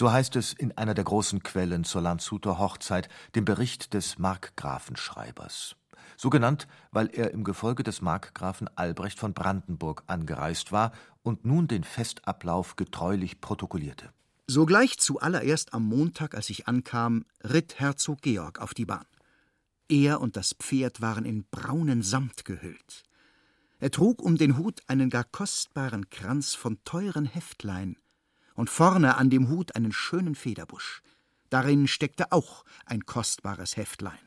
So 0.00 0.10
heißt 0.10 0.34
es 0.36 0.54
in 0.54 0.72
einer 0.78 0.94
der 0.94 1.04
großen 1.04 1.42
Quellen 1.42 1.84
zur 1.84 2.00
Landshuter 2.00 2.58
Hochzeit, 2.58 3.10
dem 3.34 3.44
Bericht 3.44 3.92
des 3.92 4.18
Markgrafenschreibers. 4.18 5.76
So 6.16 6.30
genannt, 6.30 6.68
weil 6.90 7.10
er 7.12 7.32
im 7.32 7.44
Gefolge 7.44 7.82
des 7.82 8.00
Markgrafen 8.00 8.70
Albrecht 8.76 9.18
von 9.18 9.34
Brandenburg 9.34 10.02
angereist 10.06 10.72
war 10.72 10.92
und 11.22 11.44
nun 11.44 11.68
den 11.68 11.84
Festablauf 11.84 12.76
getreulich 12.76 13.42
protokollierte. 13.42 14.08
Sogleich 14.46 14.96
zuallererst 14.96 15.74
am 15.74 15.84
Montag, 15.84 16.34
als 16.34 16.48
ich 16.48 16.66
ankam, 16.66 17.26
ritt 17.44 17.78
Herzog 17.78 18.22
Georg 18.22 18.58
auf 18.58 18.72
die 18.72 18.86
Bahn. 18.86 19.04
Er 19.90 20.22
und 20.22 20.34
das 20.34 20.54
Pferd 20.54 21.02
waren 21.02 21.26
in 21.26 21.44
braunen 21.50 22.00
Samt 22.00 22.46
gehüllt. 22.46 23.02
Er 23.80 23.90
trug 23.90 24.22
um 24.22 24.38
den 24.38 24.56
Hut 24.56 24.80
einen 24.86 25.10
gar 25.10 25.24
kostbaren 25.24 26.08
Kranz 26.08 26.54
von 26.54 26.78
teuren 26.84 27.26
Heftlein, 27.26 27.98
und 28.60 28.68
vorne 28.68 29.16
an 29.16 29.30
dem 29.30 29.48
Hut 29.48 29.74
einen 29.74 29.90
schönen 29.90 30.34
Federbusch. 30.34 31.02
Darin 31.48 31.88
steckte 31.88 32.30
auch 32.30 32.66
ein 32.84 33.06
kostbares 33.06 33.78
Heftlein. 33.78 34.18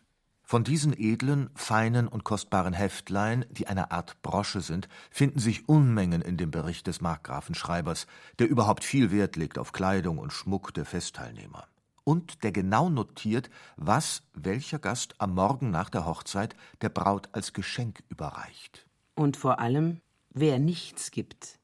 Von 0.42 0.64
diesen 0.64 0.92
edlen, 1.00 1.52
feinen 1.54 2.08
und 2.08 2.24
kostbaren 2.24 2.74
Heftlein, 2.74 3.46
die 3.52 3.68
eine 3.68 3.92
Art 3.92 4.24
Brosche 4.24 4.62
sind, 4.62 4.90
finden 5.12 5.38
sich 5.38 5.70
Unmengen 5.70 6.24
in 6.24 6.38
dem 6.38 6.50
Bericht 6.50 6.88
des 6.88 7.00
Markgrafenschreibers, 7.00 8.08
der 8.40 8.50
überhaupt 8.50 8.84
viel 8.84 9.12
Wert 9.12 9.36
legt 9.36 9.60
auf 9.60 9.72
Kleidung 9.72 10.18
und 10.18 10.34
Schmuck 10.34 10.74
der 10.74 10.86
Festteilnehmer. 10.86 11.68
Und 12.04 12.44
der 12.44 12.52
genau 12.52 12.90
notiert, 12.90 13.52
was 13.78 14.24
welcher 14.34 14.80
Gast 14.80 15.14
am 15.20 15.36
Morgen 15.36 15.70
nach 15.70 15.92
der 15.92 16.08
Hochzeit 16.08 16.56
der 16.82 16.90
Braut 16.90 17.30
als 17.34 17.54
Geschenk 17.54 18.04
überreicht. 18.10 18.88
Und 19.14 19.38
vor 19.38 19.60
allem, 19.60 20.02
wer 20.32 20.58
nichts 20.58 21.12
gibt. 21.12 21.60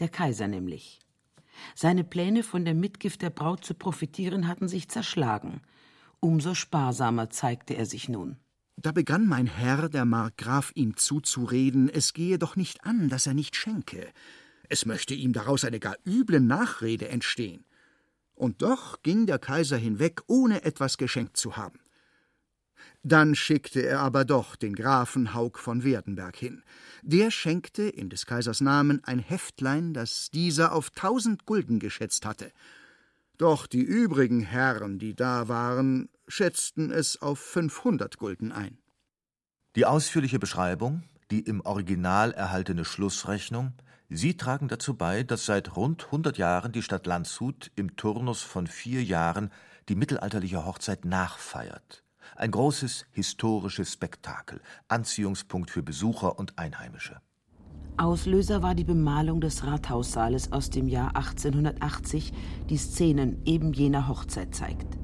Der 0.00 0.08
Kaiser 0.08 0.48
nämlich. 0.48 1.01
Seine 1.74 2.04
Pläne, 2.04 2.42
von 2.42 2.64
der 2.64 2.74
Mitgift 2.74 3.22
der 3.22 3.30
Braut 3.30 3.64
zu 3.64 3.74
profitieren, 3.74 4.48
hatten 4.48 4.68
sich 4.68 4.88
zerschlagen. 4.88 5.60
Umso 6.20 6.54
sparsamer 6.54 7.30
zeigte 7.30 7.74
er 7.74 7.86
sich 7.86 8.08
nun. 8.08 8.36
Da 8.76 8.92
begann 8.92 9.26
mein 9.26 9.46
Herr, 9.46 9.88
der 9.88 10.04
Markgraf, 10.04 10.72
ihm 10.74 10.96
zuzureden, 10.96 11.88
es 11.88 12.14
gehe 12.14 12.38
doch 12.38 12.56
nicht 12.56 12.84
an, 12.84 13.08
dass 13.08 13.26
er 13.26 13.34
nicht 13.34 13.54
schenke. 13.54 14.08
Es 14.68 14.86
möchte 14.86 15.14
ihm 15.14 15.32
daraus 15.32 15.64
eine 15.64 15.80
gar 15.80 15.96
üble 16.06 16.40
Nachrede 16.40 17.08
entstehen. 17.08 17.64
Und 18.34 18.62
doch 18.62 19.02
ging 19.02 19.26
der 19.26 19.38
Kaiser 19.38 19.76
hinweg, 19.76 20.22
ohne 20.26 20.64
etwas 20.64 20.96
geschenkt 20.96 21.36
zu 21.36 21.56
haben. 21.56 21.78
Dann 23.04 23.34
schickte 23.34 23.80
er 23.80 24.00
aber 24.00 24.24
doch 24.24 24.54
den 24.54 24.74
Grafen 24.74 25.34
Haug 25.34 25.58
von 25.58 25.82
Werdenberg 25.82 26.36
hin. 26.36 26.62
Der 27.02 27.32
schenkte 27.32 27.82
in 27.82 28.10
des 28.10 28.26
Kaisers 28.26 28.60
Namen 28.60 29.02
ein 29.04 29.18
Heftlein, 29.18 29.92
das 29.92 30.30
dieser 30.30 30.72
auf 30.72 30.90
tausend 30.90 31.44
Gulden 31.44 31.80
geschätzt 31.80 32.24
hatte. 32.24 32.52
Doch 33.38 33.66
die 33.66 33.82
übrigen 33.82 34.42
Herren, 34.42 35.00
die 35.00 35.14
da 35.14 35.48
waren, 35.48 36.10
schätzten 36.28 36.92
es 36.92 37.20
auf 37.20 37.40
fünfhundert 37.40 38.18
Gulden 38.18 38.52
ein. 38.52 38.78
Die 39.74 39.84
ausführliche 39.84 40.38
Beschreibung, 40.38 41.02
die 41.32 41.40
im 41.40 41.60
Original 41.62 42.30
erhaltene 42.32 42.84
Schlussrechnung, 42.84 43.72
sie 44.10 44.36
tragen 44.36 44.68
dazu 44.68 44.94
bei, 44.94 45.24
dass 45.24 45.46
seit 45.46 45.74
rund 45.74 46.12
hundert 46.12 46.38
Jahren 46.38 46.70
die 46.70 46.82
Stadt 46.82 47.06
Landshut 47.06 47.72
im 47.74 47.96
Turnus 47.96 48.42
von 48.42 48.68
vier 48.68 49.02
Jahren 49.02 49.50
die 49.88 49.96
mittelalterliche 49.96 50.64
Hochzeit 50.64 51.04
nachfeiert. 51.04 52.04
Ein 52.36 52.50
großes 52.50 53.06
historisches 53.12 53.92
Spektakel, 53.92 54.60
Anziehungspunkt 54.88 55.70
für 55.70 55.82
Besucher 55.82 56.38
und 56.38 56.58
Einheimische. 56.58 57.20
Auslöser 57.98 58.62
war 58.62 58.74
die 58.74 58.84
Bemalung 58.84 59.40
des 59.40 59.64
Rathaussaales 59.64 60.50
aus 60.52 60.70
dem 60.70 60.88
Jahr 60.88 61.14
1880, 61.14 62.32
die 62.70 62.78
Szenen 62.78 63.42
eben 63.44 63.72
jener 63.72 64.08
Hochzeit 64.08 64.54
zeigt. 64.54 64.98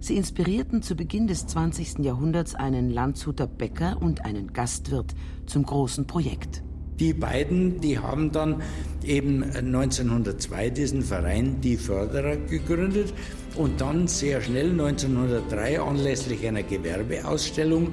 Sie 0.00 0.16
inspirierten 0.16 0.82
zu 0.82 0.96
Beginn 0.96 1.26
des 1.26 1.46
20. 1.46 1.98
Jahrhunderts 1.98 2.54
einen 2.54 2.90
Landshuter 2.90 3.46
Bäcker 3.46 3.98
und 4.00 4.24
einen 4.24 4.52
Gastwirt 4.52 5.14
zum 5.46 5.62
großen 5.62 6.06
Projekt. 6.06 6.62
Die 7.00 7.14
beiden, 7.14 7.80
die 7.80 7.98
haben 7.98 8.30
dann 8.30 8.62
eben 9.02 9.42
1902 9.42 10.68
diesen 10.70 11.02
Verein 11.02 11.60
Die 11.62 11.78
Förderer 11.78 12.36
gegründet 12.36 13.14
und 13.56 13.80
dann 13.80 14.06
sehr 14.06 14.42
schnell 14.42 14.70
1903 14.70 15.80
anlässlich 15.80 16.46
einer 16.46 16.62
Gewerbeausstellung 16.62 17.88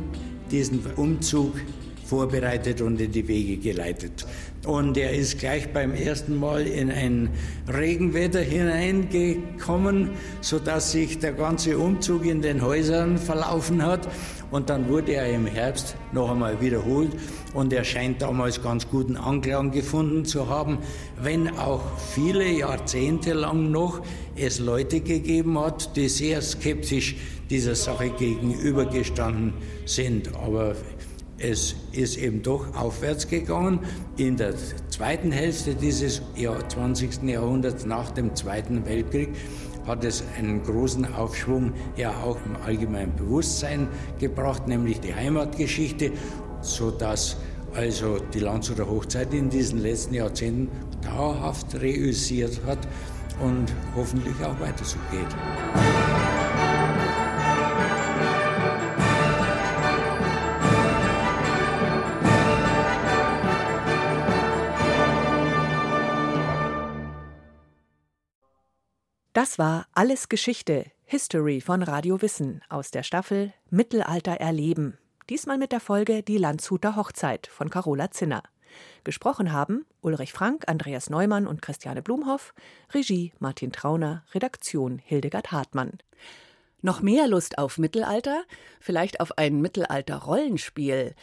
diesen 0.52 0.82
Umzug 0.98 1.54
vorbereitet 2.08 2.82
und 2.82 3.00
in 3.02 3.12
die 3.12 3.28
Wege 3.28 3.58
geleitet. 3.58 4.26
Und 4.66 4.98
er 4.98 5.14
ist 5.14 5.40
gleich 5.40 5.72
beim 5.72 5.94
ersten 5.94 6.38
Mal 6.38 6.66
in 6.66 6.90
ein 6.90 7.30
Regenwetter 7.68 8.40
hineingekommen, 8.40 10.10
sodass 10.42 10.92
sich 10.92 11.20
der 11.20 11.34
ganze 11.34 11.78
Umzug 11.78 12.26
in 12.26 12.42
den 12.42 12.62
Häusern 12.62 13.18
verlaufen 13.18 13.86
hat. 13.86 14.08
Und 14.50 14.70
dann 14.70 14.88
wurde 14.88 15.14
er 15.14 15.30
im 15.30 15.46
Herbst 15.46 15.96
noch 16.14 16.32
einmal 16.32 16.62
wiederholt 16.62 17.12
und 17.54 17.74
er 17.74 17.84
scheint 17.84 18.22
damals 18.22 18.62
ganz 18.64 18.88
guten 18.90 19.18
Anklang 19.18 19.72
gefunden 19.72 20.24
zu 20.24 20.48
haben, 20.48 20.78
wenn 21.22 21.58
auch 21.58 21.84
viele 22.14 22.50
Jahrzehnte 22.50 23.34
lang 23.34 23.72
noch 23.72 24.02
es 24.36 24.60
Leute 24.60 25.02
gegeben 25.02 25.60
hat, 25.60 25.96
die 25.98 26.08
sehr 26.08 26.42
skeptisch 26.42 27.16
dieser 27.50 27.76
Sache 27.76 28.10
gegenübergestanden 28.10 29.54
sind. 29.86 30.34
Aber 30.36 30.76
es 31.40 31.76
ist 31.92 32.18
eben 32.18 32.42
doch 32.42 32.76
aufwärts 32.76 33.28
gegangen. 33.28 33.80
In 34.18 34.38
der 34.38 34.54
zweiten 34.90 35.32
Hälfte 35.32 35.76
dieses 35.76 36.22
Jahr, 36.36 36.68
20. 36.68 37.24
Jahrhunderts 37.24 37.86
nach 37.86 38.12
dem 38.12 38.36
Zweiten 38.36 38.86
Weltkrieg 38.86 39.30
hat 39.86 40.04
es 40.04 40.24
einen 40.38 40.64
großen 40.64 41.14
Aufschwung 41.14 41.74
ja 41.96 42.12
auch 42.24 42.38
im 42.46 42.56
allgemeinen 42.66 43.16
Bewusstsein 43.16 43.88
gebracht, 44.20 44.68
nämlich 44.68 45.00
die 45.00 45.14
Heimatgeschichte, 45.14 46.12
sodass 46.62 47.38
also 47.74 48.18
die 48.34 48.40
Landshuter 48.40 48.90
Hochzeit 48.90 49.34
in 49.34 49.50
diesen 49.50 49.80
letzten 49.80 50.16
Jahrzehnten 50.16 50.70
dauerhaft 51.02 51.76
reüssiert 51.76 52.60
hat 52.66 52.80
und 53.42 53.72
hoffentlich 53.96 54.36
auch 54.44 54.60
weiter 54.60 54.84
so 54.84 54.98
geht. 55.12 56.37
Das 69.38 69.60
war 69.60 69.86
Alles 69.94 70.30
Geschichte, 70.30 70.86
History 71.06 71.62
von 71.62 71.84
Radio 71.84 72.24
Wissen 72.24 72.64
aus 72.70 72.90
der 72.90 73.04
Staffel 73.04 73.54
Mittelalter 73.70 74.32
erleben. 74.32 74.98
Diesmal 75.30 75.60
mit 75.60 75.72
der 75.72 75.80
Folge 75.80 76.24
Die 76.24 76.40
Landshuter 76.40 76.96
Hochzeit 76.96 77.46
von 77.46 77.70
Carola 77.70 78.10
Zinner. 78.10 78.42
Gesprochen 79.04 79.52
haben 79.52 79.86
Ulrich 80.02 80.34
Frank, 80.34 80.64
Andreas 80.66 81.12
Neumann 81.12 81.46
und 81.46 81.62
Christiane 81.62 82.02
Blumhoff, 82.02 82.56
Regie 82.96 83.32
Martin 83.38 83.72
Trauner, 83.72 84.24
Redaktion 84.34 84.98
Hildegard 84.98 85.52
Hartmann. 85.52 86.00
Noch 86.82 87.04
mehr 87.04 87.28
Lust 87.28 87.60
auf 87.60 87.78
Mittelalter? 87.78 88.42
Vielleicht 88.80 89.20
auf 89.20 89.38
ein 89.38 89.62
Mittelalter-Rollenspiel? 89.62 91.14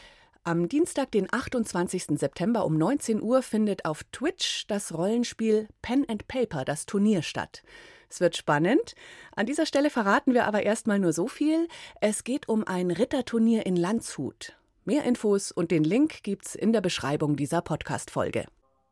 Am 0.45 0.69
Dienstag, 0.69 1.11
den 1.11 1.27
28. 1.33 2.17
September 2.17 2.65
um 2.65 2.77
19 2.77 3.21
Uhr 3.21 3.41
findet 3.41 3.83
auf 3.83 4.05
Twitch 4.13 4.67
das 4.67 4.93
Rollenspiel 4.93 5.67
Pen 5.81 6.05
and 6.07 6.29
Paper, 6.29 6.63
das 6.63 6.85
Turnier 6.85 7.21
statt. 7.21 7.61
Es 8.09 8.21
wird 8.21 8.37
spannend. 8.37 8.95
An 9.35 9.45
dieser 9.45 9.65
Stelle 9.65 9.89
verraten 9.89 10.33
wir 10.33 10.45
aber 10.45 10.63
erstmal 10.63 10.99
nur 10.99 11.13
so 11.13 11.27
viel. 11.27 11.67
Es 12.01 12.23
geht 12.23 12.49
um 12.49 12.63
ein 12.65 12.91
Ritterturnier 12.91 13.65
in 13.65 13.75
Landshut. 13.75 14.55
Mehr 14.85 15.03
Infos 15.03 15.51
und 15.51 15.71
den 15.71 15.83
Link 15.83 16.23
gibt's 16.23 16.55
in 16.55 16.71
der 16.71 16.81
Beschreibung 16.81 17.35
dieser 17.35 17.61
Podcast-Folge. 17.61 18.45